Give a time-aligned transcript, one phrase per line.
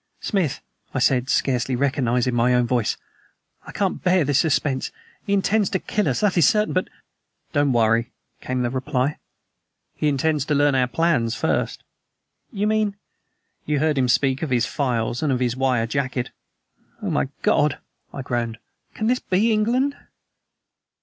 [0.19, 0.61] "Smith,"
[0.95, 2.97] I said, scarcely recognizing my own voice,
[3.67, 4.89] "I can't bear this suspense.
[5.27, 6.87] He intends to kill us, that is certain, but"
[7.53, 8.09] "Don't worry,"
[8.41, 9.19] came the reply;
[9.93, 11.83] "he intends to learn our plans first."
[12.51, 12.95] "You mean?"
[13.67, 16.31] "You heard him speak of his files and of his wire jacket?"
[17.03, 17.77] "Oh, my God!"
[18.11, 18.57] I groaned;
[18.95, 19.95] "can this be England?"